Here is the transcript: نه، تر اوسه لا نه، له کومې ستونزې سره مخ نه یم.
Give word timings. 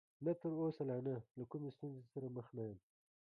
نه، 0.25 0.31
تر 0.41 0.49
اوسه 0.61 0.83
لا 0.89 0.97
نه، 1.07 1.13
له 1.37 1.43
کومې 1.51 1.69
ستونزې 1.75 2.03
سره 2.13 2.27
مخ 2.35 2.47
نه 2.57 2.63
یم. 2.69 2.79